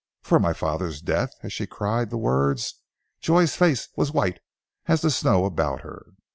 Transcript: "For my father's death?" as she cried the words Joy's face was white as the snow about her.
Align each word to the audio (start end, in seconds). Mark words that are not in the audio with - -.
"For 0.23 0.39
my 0.39 0.53
father's 0.53 0.99
death?" 0.99 1.31
as 1.43 1.53
she 1.53 1.67
cried 1.67 2.09
the 2.09 2.17
words 2.17 2.81
Joy's 3.19 3.55
face 3.55 3.87
was 3.95 4.11
white 4.11 4.39
as 4.87 5.01
the 5.03 5.11
snow 5.11 5.45
about 5.45 5.81
her. 5.81 6.07